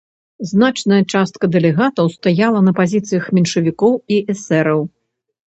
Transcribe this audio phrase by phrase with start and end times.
[0.51, 4.85] Значная частка дэлегатаў стаяла на пазіцыях меншавікоў і эсэраў.